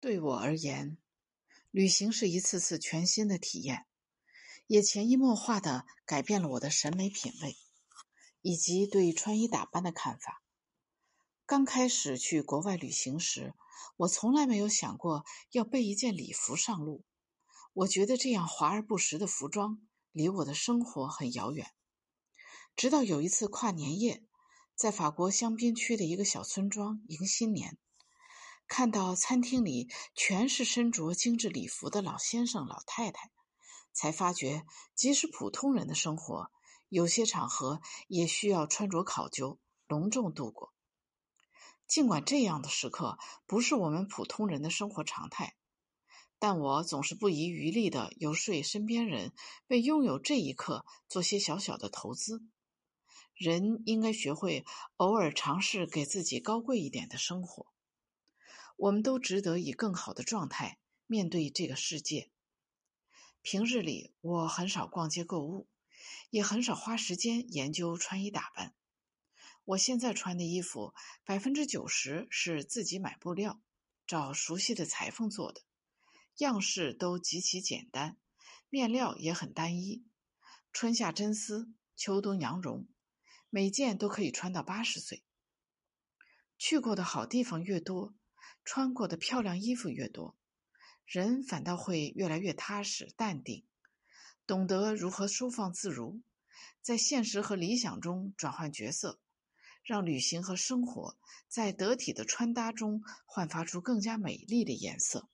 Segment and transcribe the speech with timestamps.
[0.00, 0.96] 对我而言，
[1.72, 3.86] 旅行是一次次全新的体验，
[4.68, 7.56] 也潜移默化的改变了我的审美品味，
[8.40, 10.40] 以及对穿衣打扮的看法。
[11.44, 13.54] 刚开始去国外旅行时，
[13.96, 17.04] 我从来没有想过要背一件礼服上路。
[17.72, 19.80] 我觉得这样华而不实的服装
[20.12, 21.72] 离我的生活很遥远。
[22.76, 24.22] 直到有一次跨年夜，
[24.76, 27.76] 在法国香槟区的一个小村庄迎新年。
[28.68, 33.30] 看到餐厅里全是身着精致礼服的老先生、老太太，
[33.92, 36.50] 才发觉，即使普通人的生活，
[36.90, 40.74] 有些场合也需要穿着考究、隆重度过。
[41.86, 45.56] 尽管这样的时刻不是我们普通人的生活常态，
[46.38, 49.32] 但我总是不遗余力的游说身边人
[49.68, 52.44] 为拥有这一刻做些小小的投资。
[53.34, 54.66] 人应该学会
[54.98, 57.66] 偶尔尝试给自己高贵一点的生活。
[58.78, 60.78] 我们都值得以更好的状态
[61.08, 62.30] 面对这个世界。
[63.42, 65.68] 平日里，我很少逛街购物，
[66.30, 68.76] 也很少花时间研究穿衣打扮。
[69.64, 70.94] 我现在穿的衣服，
[71.24, 73.60] 百分之九十是自己买布料，
[74.06, 75.62] 找熟悉的裁缝做的，
[76.36, 78.16] 样式都极其简单，
[78.68, 80.04] 面料也很单一。
[80.72, 82.86] 春夏真丝，秋冬羊绒，
[83.50, 85.24] 每件都可以穿到八十岁。
[86.56, 88.14] 去过的好地方越多。
[88.70, 90.36] 穿过的漂亮衣服越多，
[91.06, 93.64] 人反倒会越来越踏实淡定，
[94.46, 96.20] 懂得如何收放自如，
[96.82, 99.18] 在现实和理想中转换角色，
[99.82, 101.16] 让旅行和生活
[101.48, 105.30] 在得体的穿搭中焕发出更加美丽的颜色。